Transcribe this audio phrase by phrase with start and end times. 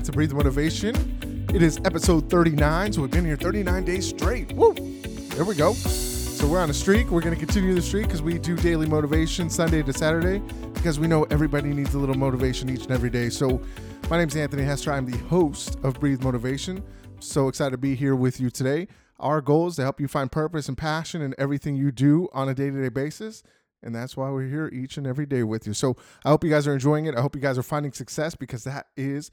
[0.00, 1.46] back to Breathe Motivation.
[1.52, 4.50] It is episode 39, so we've been here 39 days straight.
[4.54, 4.72] Woo!
[4.72, 5.74] There we go.
[5.74, 7.10] So we're on a streak.
[7.10, 10.38] We're going to continue the streak because we do daily motivation Sunday to Saturday
[10.72, 13.28] because we know everybody needs a little motivation each and every day.
[13.28, 13.60] So
[14.08, 14.90] my name is Anthony Hester.
[14.90, 16.82] I'm the host of Breathe Motivation.
[17.18, 18.88] So excited to be here with you today.
[19.18, 22.48] Our goal is to help you find purpose and passion in everything you do on
[22.48, 23.42] a day to day basis.
[23.82, 25.74] And that's why we're here each and every day with you.
[25.74, 27.14] So I hope you guys are enjoying it.
[27.16, 29.30] I hope you guys are finding success because that is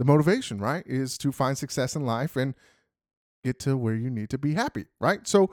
[0.00, 0.82] the motivation, right?
[0.86, 2.54] Is to find success in life and
[3.44, 5.28] get to where you need to be happy, right?
[5.28, 5.50] So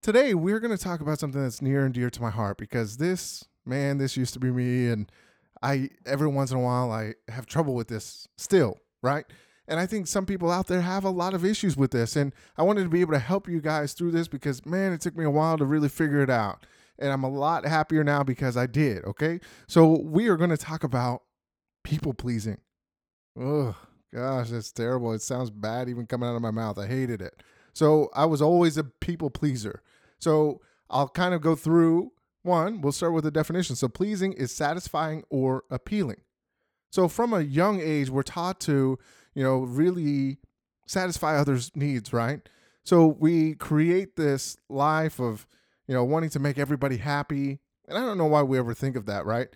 [0.00, 2.98] today we're going to talk about something that's near and dear to my heart because
[2.98, 4.86] this, man, this used to be me.
[4.86, 5.10] And
[5.60, 9.24] I, every once in a while, I have trouble with this still, right?
[9.66, 12.14] And I think some people out there have a lot of issues with this.
[12.14, 15.00] And I wanted to be able to help you guys through this because, man, it
[15.00, 16.64] took me a while to really figure it out
[16.96, 19.04] and I'm a lot happier now because I did.
[19.04, 19.40] Okay.
[19.66, 21.22] So we are going to talk about
[21.82, 22.58] people pleasing.
[23.38, 23.76] Oh,
[24.12, 25.12] gosh, that's terrible.
[25.12, 26.78] It sounds bad even coming out of my mouth.
[26.78, 27.42] I hated it.
[27.72, 29.82] So I was always a people pleaser.
[30.18, 32.12] So I'll kind of go through
[32.42, 32.80] one.
[32.80, 33.74] We'll start with the definition.
[33.74, 36.20] So pleasing is satisfying or appealing.
[36.90, 38.98] So from a young age, we're taught to,
[39.34, 40.38] you know, really
[40.86, 42.48] satisfy others' needs, right?
[42.84, 45.46] So we create this life of,
[45.88, 47.58] you know, wanting to make everybody happy.
[47.88, 49.48] And I don't know why we ever think of that, right?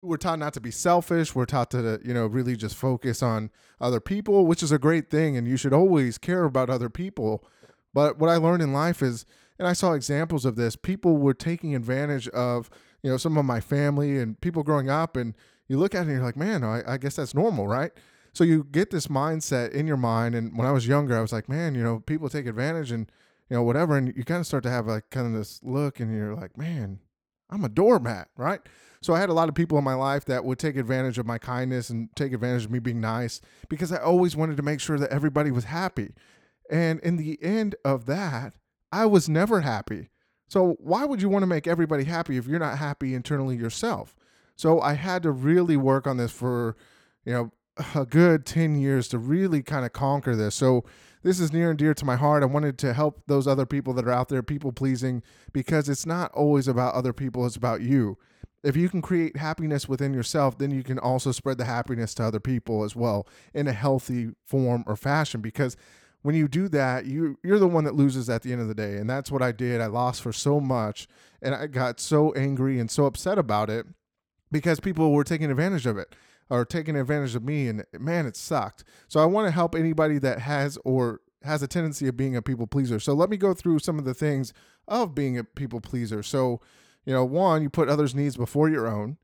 [0.00, 1.34] We're taught not to be selfish.
[1.34, 5.10] We're taught to, you know, really just focus on other people, which is a great
[5.10, 5.36] thing.
[5.36, 7.44] And you should always care about other people.
[7.92, 9.26] But what I learned in life is,
[9.58, 12.70] and I saw examples of this, people were taking advantage of,
[13.02, 15.16] you know, some of my family and people growing up.
[15.16, 15.34] And
[15.66, 17.90] you look at it and you're like, man, I, I guess that's normal, right?
[18.32, 20.36] So you get this mindset in your mind.
[20.36, 23.10] And when I was younger, I was like, man, you know, people take advantage and,
[23.50, 23.96] you know, whatever.
[23.96, 26.56] And you kind of start to have like kind of this look and you're like,
[26.56, 27.00] man,
[27.50, 28.60] I'm a doormat, right?
[29.00, 31.26] So I had a lot of people in my life that would take advantage of
[31.26, 34.80] my kindness and take advantage of me being nice because I always wanted to make
[34.80, 36.14] sure that everybody was happy.
[36.70, 38.54] And in the end of that,
[38.90, 40.10] I was never happy.
[40.48, 44.16] So why would you want to make everybody happy if you're not happy internally yourself?
[44.56, 46.76] So I had to really work on this for,
[47.24, 47.52] you know,
[47.94, 50.54] a good 10 years to really kind of conquer this.
[50.54, 50.84] So
[51.28, 52.42] this is near and dear to my heart.
[52.42, 55.22] I wanted to help those other people that are out there people pleasing
[55.52, 58.16] because it's not always about other people, it's about you.
[58.64, 62.24] If you can create happiness within yourself, then you can also spread the happiness to
[62.24, 65.76] other people as well in a healthy form or fashion because
[66.22, 68.74] when you do that, you you're the one that loses at the end of the
[68.74, 68.96] day.
[68.96, 69.82] And that's what I did.
[69.82, 71.06] I lost for so much
[71.42, 73.84] and I got so angry and so upset about it
[74.50, 76.16] because people were taking advantage of it
[76.50, 78.84] or taking advantage of me and man it sucked.
[79.08, 82.42] So i want to help anybody that has or has a tendency of being a
[82.42, 82.98] people pleaser.
[82.98, 84.52] So let me go through some of the things
[84.88, 86.22] of being a people pleaser.
[86.22, 86.60] So
[87.04, 89.18] you know one you put others needs before your own.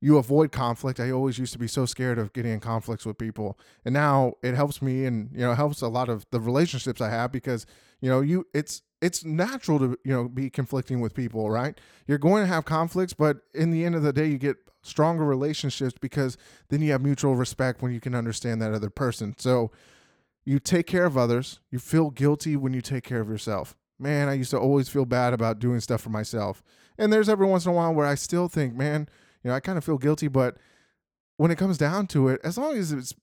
[0.00, 1.00] You avoid conflict.
[1.00, 3.58] I always used to be so scared of getting in conflicts with people.
[3.86, 7.08] And now it helps me and you know helps a lot of the relationships i
[7.08, 7.66] have because
[8.00, 12.18] you know you it's it's natural to you know be conflicting with people right you're
[12.18, 15.94] going to have conflicts but in the end of the day you get stronger relationships
[15.98, 16.36] because
[16.68, 19.34] then you have mutual respect when you can understand that other person.
[19.38, 19.70] So
[20.44, 21.60] you take care of others.
[21.70, 23.76] You feel guilty when you take care of yourself.
[23.98, 26.62] Man, I used to always feel bad about doing stuff for myself.
[26.98, 29.08] And there's every once in a while where I still think, man,
[29.42, 30.58] you know, I kind of feel guilty, but
[31.36, 33.14] when it comes down to it, as long as it's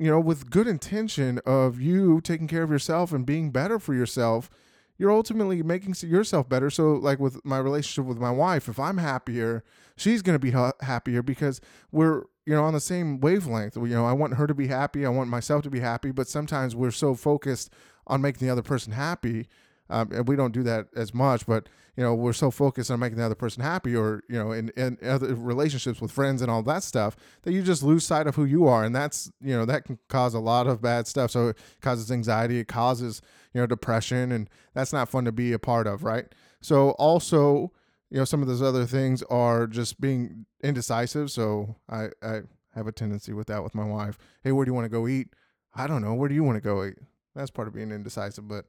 [0.00, 3.94] you know, with good intention of you taking care of yourself and being better for
[3.94, 4.50] yourself,
[4.98, 6.70] you're ultimately making yourself better.
[6.70, 9.64] So, like with my relationship with my wife, if I'm happier,
[9.96, 11.60] she's going to be ha- happier because
[11.90, 13.76] we're, you know, on the same wavelength.
[13.76, 15.04] You know, I want her to be happy.
[15.04, 16.10] I want myself to be happy.
[16.10, 17.72] But sometimes we're so focused
[18.06, 19.48] on making the other person happy.
[19.90, 22.98] Um, and we don't do that as much, but you know, we're so focused on
[22.98, 26.50] making the other person happy or, you know, in, in other relationships with friends and
[26.50, 28.84] all that stuff that you just lose sight of who you are.
[28.84, 31.30] And that's, you know, that can cause a lot of bad stuff.
[31.30, 32.58] So it causes anxiety.
[32.58, 33.22] It causes,
[33.54, 36.26] you know, depression, and that's not fun to be a part of, right?
[36.60, 37.72] So also,
[38.10, 41.30] you know, some of those other things are just being indecisive.
[41.30, 42.42] So I, I
[42.74, 44.18] have a tendency with that with my wife.
[44.42, 45.28] Hey, where do you want to go eat?
[45.74, 46.14] I don't know.
[46.14, 46.98] Where do you want to go eat?
[47.34, 48.66] That's part of being indecisive, but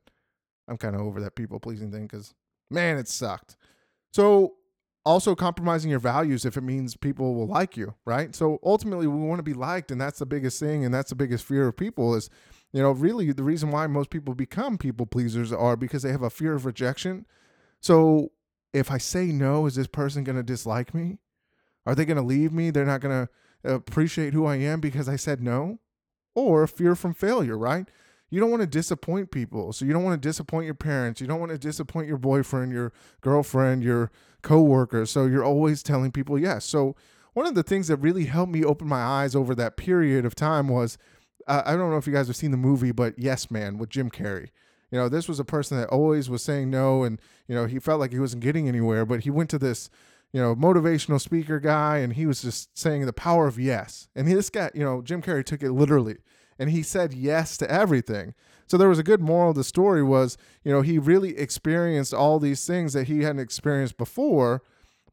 [0.67, 2.33] I'm kind of over that people pleasing thing because
[2.69, 3.57] man, it sucked.
[4.11, 4.55] So
[5.05, 8.35] also compromising your values if it means people will like you, right?
[8.35, 11.15] So ultimately we want to be liked and that's the biggest thing and that's the
[11.15, 12.29] biggest fear of people is
[12.75, 16.23] you know, really the reason why most people become people pleasers are because they have
[16.23, 17.25] a fear of rejection.
[17.79, 18.33] So
[18.73, 21.19] if I say no, is this person going to dislike me?
[21.85, 22.71] Are they going to leave me?
[22.71, 23.27] They're not going
[23.63, 25.79] to appreciate who I am because I said no?
[26.33, 27.87] Or fear from failure, right?
[28.29, 29.71] You don't want to disappoint people.
[29.71, 31.21] So you don't want to disappoint your parents.
[31.21, 32.91] You don't want to disappoint your boyfriend, your
[33.21, 34.11] girlfriend, your
[34.41, 35.05] coworker.
[35.05, 36.65] So you're always telling people yes.
[36.65, 36.95] So
[37.33, 40.35] one of the things that really helped me open my eyes over that period of
[40.35, 40.97] time was
[41.47, 43.89] uh, I don't know if you guys have seen the movie, but Yes Man with
[43.89, 44.49] Jim Carrey.
[44.91, 47.79] You know, this was a person that always was saying no, and you know he
[47.79, 49.05] felt like he wasn't getting anywhere.
[49.05, 49.89] But he went to this,
[50.31, 54.07] you know, motivational speaker guy, and he was just saying the power of yes.
[54.15, 56.17] And this guy, you know, Jim Carrey took it literally,
[56.57, 58.33] and he said yes to everything.
[58.67, 62.13] So there was a good moral of the story was, you know, he really experienced
[62.13, 64.63] all these things that he hadn't experienced before.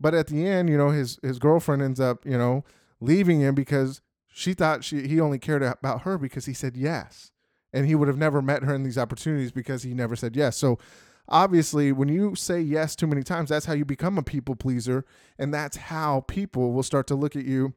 [0.00, 2.64] But at the end, you know, his his girlfriend ends up, you know,
[3.00, 4.00] leaving him because
[4.32, 7.30] she thought she he only cared about her because he said yes.
[7.72, 10.56] And he would have never met her in these opportunities because he never said yes.
[10.56, 10.78] So
[11.28, 15.04] obviously when you say yes too many times, that's how you become a people pleaser.
[15.38, 17.74] And that's how people will start to look at you.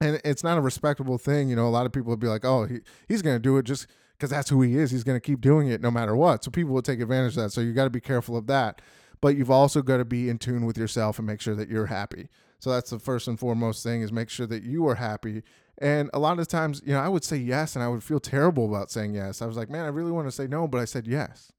[0.00, 1.50] And it's not a respectable thing.
[1.50, 3.58] You know, a lot of people would be like, oh, he, he's going to do
[3.58, 3.86] it just
[4.16, 4.90] because that's who he is.
[4.90, 6.44] He's going to keep doing it no matter what.
[6.44, 7.50] So people will take advantage of that.
[7.50, 8.80] So you got to be careful of that.
[9.20, 11.86] But you've also got to be in tune with yourself and make sure that you're
[11.86, 12.28] happy.
[12.58, 15.42] So that's the first and foremost thing is make sure that you are happy.
[15.78, 18.20] And a lot of times, you know, I would say yes and I would feel
[18.20, 19.40] terrible about saying yes.
[19.42, 21.52] I was like, man, I really want to say no, but I said yes.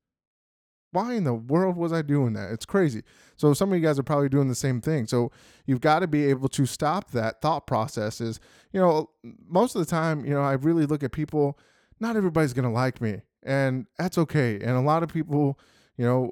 [0.92, 2.52] Why in the world was I doing that?
[2.52, 3.04] It's crazy.
[3.38, 5.08] So some of you guys are probably doing the same thing.
[5.08, 5.32] So
[5.66, 8.40] you've got to be able to stop that thought process is,
[8.74, 9.10] you know,
[9.48, 11.58] most of the time, you know, I really look at people
[12.02, 14.56] not everybody's to like me, and that's okay.
[14.56, 15.60] And a lot of people,
[15.98, 16.32] you know,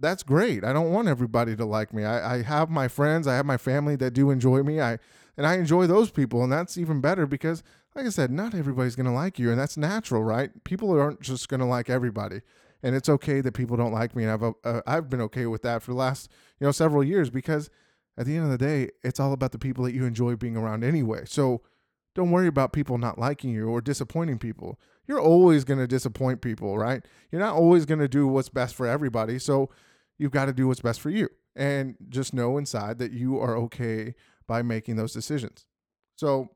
[0.00, 0.64] that's great.
[0.64, 2.04] I don't want everybody to like me.
[2.04, 4.80] I, I have my friends, I have my family that do enjoy me.
[4.80, 4.98] I
[5.36, 7.62] and I enjoy those people, and that's even better because,
[7.94, 10.50] like I said, not everybody's gonna like you, and that's natural, right?
[10.64, 12.40] People aren't just gonna like everybody,
[12.82, 14.24] and it's okay that people don't like me.
[14.24, 16.30] And I've uh, I've been okay with that for the last
[16.60, 17.70] you know several years because
[18.18, 20.56] at the end of the day, it's all about the people that you enjoy being
[20.56, 21.24] around anyway.
[21.26, 21.62] So
[22.14, 24.80] don't worry about people not liking you or disappointing people.
[25.06, 27.04] You're always going to disappoint people, right?
[27.30, 29.38] You're not always going to do what's best for everybody.
[29.38, 29.68] So
[30.18, 31.28] you've got to do what's best for you.
[31.54, 34.14] And just know inside that you are okay
[34.46, 35.66] by making those decisions.
[36.16, 36.50] So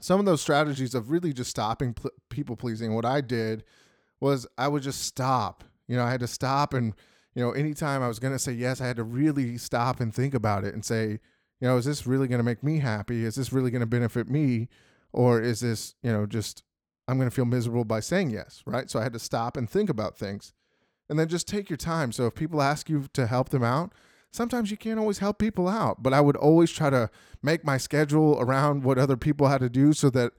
[0.00, 3.64] some of those strategies of really just stopping pl- people pleasing, what I did
[4.20, 5.64] was I would just stop.
[5.86, 6.94] You know, I had to stop and,
[7.34, 10.14] you know, anytime I was going to say yes, I had to really stop and
[10.14, 11.20] think about it and say,
[11.60, 13.24] you know, is this really going to make me happy?
[13.24, 14.68] Is this really going to benefit me?
[15.12, 16.62] Or is this, you know, just
[17.08, 18.90] I'm going to feel miserable by saying yes, right?
[18.90, 20.52] So I had to stop and think about things
[21.08, 22.12] and then just take your time.
[22.12, 23.92] So if people ask you to help them out,
[24.30, 27.10] sometimes you can't always help people out, but I would always try to
[27.42, 30.32] make my schedule around what other people had to do so that,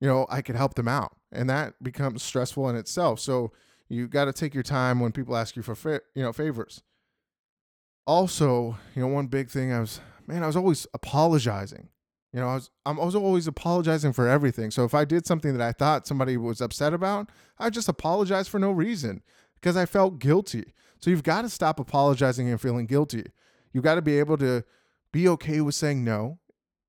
[0.00, 1.16] you know, I could help them out.
[1.32, 3.20] And that becomes stressful in itself.
[3.20, 3.52] So
[3.88, 6.82] you got to take your time when people ask you for, fa- you know, favors.
[8.06, 11.88] Also, you know, one big thing I was man, I was always apologizing.
[12.32, 14.70] You know, I was I'm also always apologizing for everything.
[14.70, 18.48] So if I did something that I thought somebody was upset about, I just apologize
[18.48, 19.22] for no reason
[19.54, 20.72] because I felt guilty.
[21.00, 23.26] So you've got to stop apologizing and feeling guilty.
[23.72, 24.64] You've got to be able to
[25.12, 26.38] be okay with saying no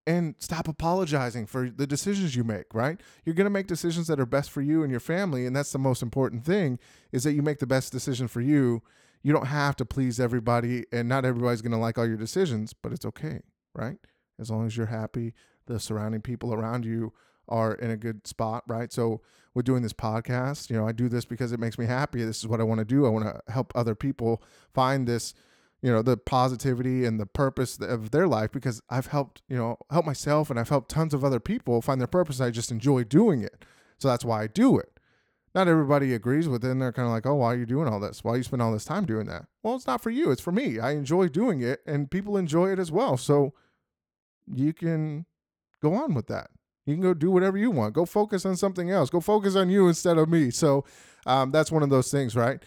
[0.08, 3.00] and stop apologizing for the decisions you make, right?
[3.24, 5.72] You're going to make decisions that are best for you and your family, and that's
[5.72, 6.80] the most important thing
[7.12, 8.82] is that you make the best decision for you
[9.24, 12.74] you don't have to please everybody and not everybody's going to like all your decisions,
[12.74, 13.42] but it's okay,
[13.74, 13.98] right?
[14.40, 15.34] As long as you're happy,
[15.68, 17.14] the surrounding people around you
[17.48, 18.92] are in a good spot, right?
[18.92, 19.22] So
[19.54, 20.70] we're doing this podcast.
[20.70, 22.24] You know, I do this because it makes me happy.
[22.24, 23.06] This is what I want to do.
[23.06, 24.42] I want to help other people
[24.74, 25.34] find this,
[25.82, 29.78] you know, the positivity and the purpose of their life because I've helped, you know,
[29.90, 32.40] help myself and I've helped tons of other people find their purpose.
[32.40, 33.66] I just enjoy doing it.
[33.98, 35.00] So that's why I do it.
[35.54, 37.88] Not everybody agrees with it and they're kind of like oh why are you doing
[37.88, 38.24] all this?
[38.24, 39.48] Why you spend all this time doing that?
[39.64, 40.80] Well it's not for you it's for me.
[40.80, 43.18] I enjoy doing it and people enjoy it as well.
[43.18, 43.54] So
[44.54, 45.26] you can
[45.82, 46.52] go on with that.
[46.86, 47.94] You can go do whatever you want.
[47.94, 49.10] Go focus on something else.
[49.10, 50.52] Go focus on you instead of me.
[50.52, 50.86] So
[51.26, 52.64] um, that's one of those things right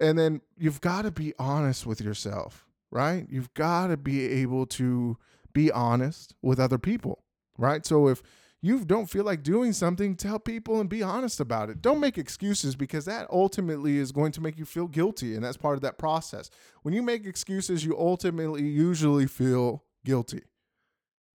[0.00, 4.66] and then you've got to be honest with yourself right you've got to be able
[4.66, 5.16] to
[5.52, 7.22] be honest with other people
[7.58, 8.22] right so if
[8.62, 11.80] you don't feel like doing something, tell people and be honest about it.
[11.80, 15.34] Don't make excuses because that ultimately is going to make you feel guilty.
[15.34, 16.50] And that's part of that process.
[16.82, 20.42] When you make excuses, you ultimately usually feel guilty.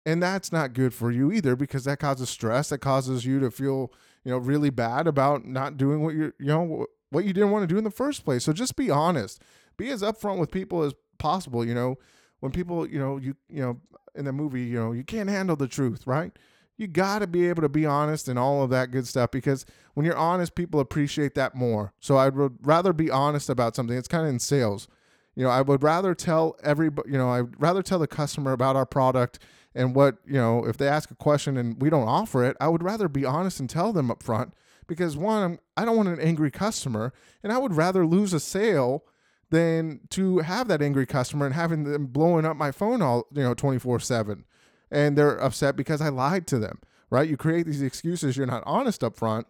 [0.06, 2.70] And that's not good for you either because that causes stress.
[2.70, 3.94] That causes you to feel,
[4.26, 7.64] you know, really bad about not doing what you're, you know, what you didn't want
[7.64, 8.44] to do in the first place.
[8.44, 9.42] So just be honest.
[9.78, 11.66] Be as upfront with people as possible.
[11.66, 11.98] You know,
[12.42, 13.80] when people, you know, you, you know,
[14.16, 16.38] in the movie, you know, you can't handle the truth, right?
[16.78, 19.66] you got to be able to be honest and all of that good stuff because
[19.94, 21.94] when you're honest, people appreciate that more.
[22.00, 23.96] So I would rather be honest about something.
[23.96, 24.88] It's kind of in sales.
[25.36, 28.76] You know, I would rather tell every, you know, I'd rather tell the customer about
[28.76, 29.40] our product
[29.76, 32.68] and what, you know, if they ask a question and we don't offer it, I
[32.68, 34.54] would rather be honest and tell them up front
[34.88, 37.14] because one, I don't want an angry customer
[37.44, 39.04] and I would rather lose a sale
[39.50, 43.44] than to have that angry customer and having them blowing up my phone all, you
[43.44, 44.46] know, 24 7.
[44.92, 47.30] And they're upset because I lied to them, right?
[47.30, 49.48] You create these excuses, you're not honest up front.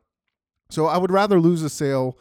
[0.69, 2.17] So I would rather lose a sale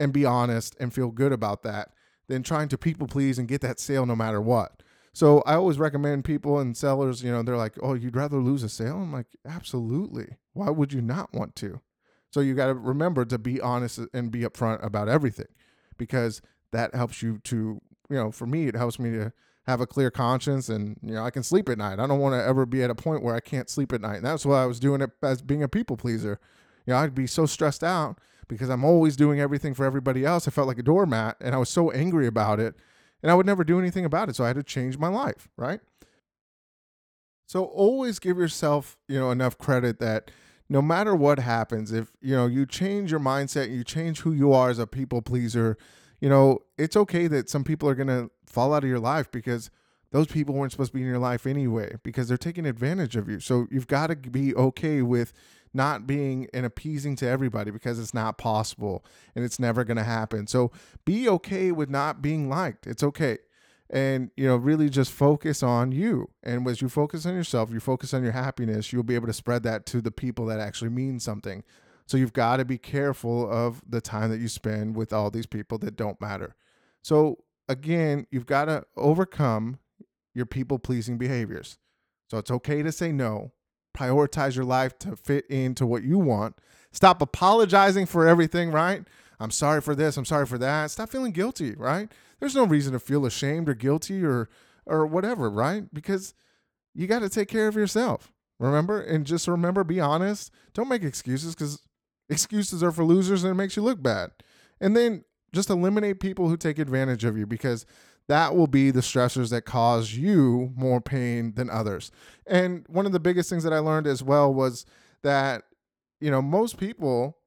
[0.00, 1.90] and be honest and feel good about that
[2.28, 4.82] than trying to people please and get that sale no matter what.
[5.12, 8.64] So I always recommend people and sellers, you know, they're like, oh, you'd rather lose
[8.64, 8.96] a sale?
[8.96, 10.36] I'm like, absolutely.
[10.52, 11.80] Why would you not want to?
[12.34, 15.46] So you got to remember to be honest and be upfront about everything
[15.98, 19.32] because that helps you to, you know, for me, it helps me to
[19.68, 22.00] have a clear conscience and, you know, I can sleep at night.
[22.00, 24.16] I don't want to ever be at a point where I can't sleep at night.
[24.16, 26.40] And that's why I was doing it as being a people pleaser.
[26.86, 30.48] You know, I'd be so stressed out because I'm always doing everything for everybody else.
[30.48, 32.74] I felt like a doormat and I was so angry about it
[33.22, 34.34] and I would never do anything about it.
[34.34, 35.78] So I had to change my life, right?
[37.46, 40.32] So always give yourself, you know, enough credit that
[40.68, 44.32] no matter what happens, if you know you change your mindset, and you change who
[44.32, 45.76] you are as a people pleaser,
[46.20, 49.70] you know, it's okay that some people are gonna fall out of your life because
[50.14, 53.28] those people weren't supposed to be in your life anyway because they're taking advantage of
[53.28, 53.40] you.
[53.40, 55.32] So you've got to be okay with
[55.74, 59.04] not being and appeasing to everybody because it's not possible
[59.34, 60.46] and it's never going to happen.
[60.46, 60.70] So
[61.04, 62.86] be okay with not being liked.
[62.86, 63.38] It's okay.
[63.90, 66.30] And you know, really just focus on you.
[66.42, 69.32] And as you focus on yourself, you focus on your happiness, you'll be able to
[69.32, 71.62] spread that to the people that actually mean something.
[72.06, 75.46] So you've got to be careful of the time that you spend with all these
[75.46, 76.54] people that don't matter.
[77.02, 79.78] So again, you've got to overcome
[80.34, 81.78] your people pleasing behaviors.
[82.30, 83.52] So it's okay to say no
[83.96, 86.56] prioritize your life to fit into what you want.
[86.92, 89.04] Stop apologizing for everything, right?
[89.40, 90.90] I'm sorry for this, I'm sorry for that.
[90.90, 92.10] Stop feeling guilty, right?
[92.44, 94.50] There's no reason to feel ashamed or guilty or
[94.84, 95.84] or whatever, right?
[95.94, 96.34] Because
[96.92, 98.34] you got to take care of yourself.
[98.58, 99.00] Remember?
[99.00, 100.52] And just remember be honest.
[100.74, 101.80] Don't make excuses cuz
[102.28, 104.30] excuses are for losers and it makes you look bad.
[104.78, 105.24] And then
[105.54, 107.86] just eliminate people who take advantage of you because
[108.28, 112.10] that will be the stressors that cause you more pain than others.
[112.46, 114.84] And one of the biggest things that I learned as well was
[115.22, 115.62] that,
[116.20, 117.38] you know, most people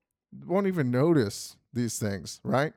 [0.43, 2.73] won't even notice these things, right?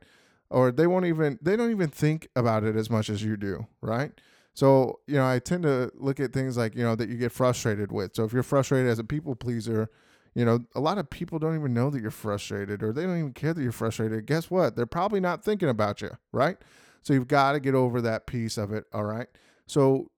[0.50, 3.66] Or they won't even, they don't even think about it as much as you do,
[3.80, 4.12] right?
[4.52, 7.33] So, you know, I tend to look at things like, you know, that you get
[7.33, 8.16] frustrated with.
[8.16, 9.90] So if you're frustrated as a people pleaser,
[10.35, 13.19] you know, a lot of people don't even know that you're frustrated or they don't
[13.19, 14.26] even care that you're frustrated.
[14.26, 14.76] Guess what?
[14.76, 16.57] They're probably not thinking about you, right?
[17.02, 18.85] So you've got to get over that piece of it.
[18.92, 19.28] All right.
[19.66, 20.11] So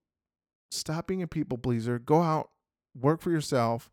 [0.70, 1.98] stop being a people pleaser.
[1.98, 2.50] Go out,
[2.98, 3.90] work for yourself,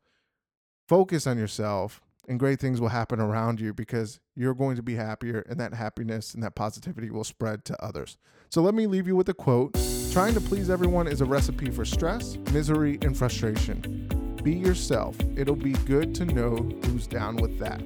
[0.87, 4.95] focus on yourself, and great things will happen around you because you're going to be
[4.95, 8.17] happier, and that happiness and that positivity will spread to others.
[8.49, 9.75] So let me leave you with a quote
[10.13, 14.37] Trying to please everyone is a recipe for stress, misery, and frustration.
[14.43, 15.17] Be yourself.
[15.35, 16.55] It'll be good to know
[16.85, 17.81] who's down with that.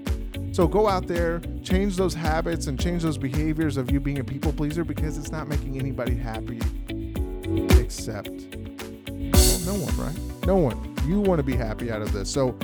[0.53, 4.23] So go out there, change those habits and change those behaviors of you being a
[4.23, 6.59] people pleaser because it's not making anybody happy
[7.79, 8.29] except
[9.09, 10.45] well, no one, right?
[10.45, 10.95] No one.
[11.07, 12.29] You want to be happy out of this.
[12.29, 12.57] So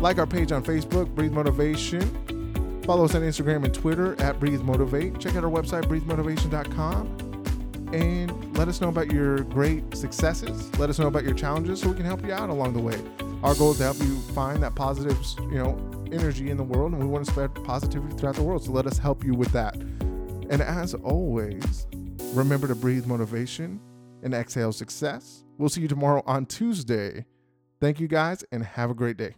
[0.00, 2.00] like our page on Facebook, Breathe Motivation.
[2.84, 5.18] Follow us on Instagram and Twitter at Breathe Motivate.
[5.18, 7.28] Check out our website, breathemotivation.com.
[7.92, 10.76] And let us know about your great successes.
[10.78, 12.98] Let us know about your challenges so we can help you out along the way.
[13.42, 15.76] Our goal is to help you find that positive, you know,
[16.12, 18.64] energy in the world and we want to spread positivity throughout the world.
[18.64, 19.76] So let us help you with that.
[19.76, 21.86] And as always,
[22.32, 23.80] remember to breathe motivation
[24.22, 25.44] and exhale success.
[25.58, 27.26] We'll see you tomorrow on Tuesday.
[27.80, 29.34] Thank you guys and have a great day.